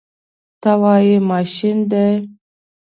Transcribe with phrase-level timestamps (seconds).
[0.61, 2.09] ته وایې ماشین دی.